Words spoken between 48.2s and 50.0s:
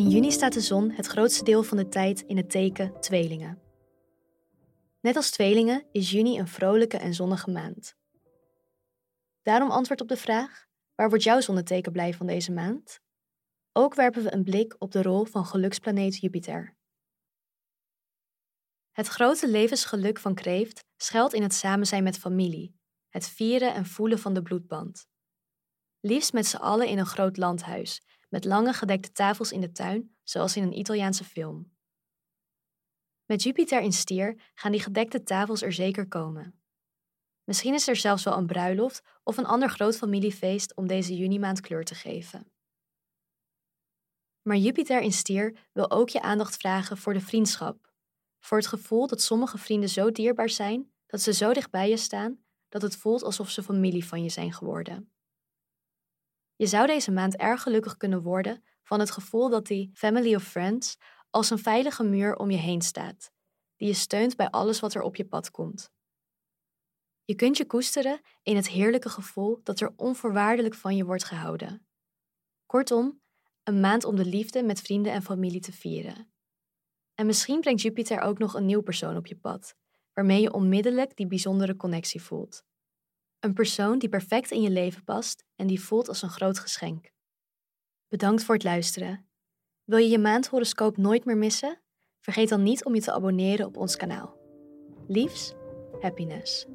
Voor het gevoel dat sommige vrienden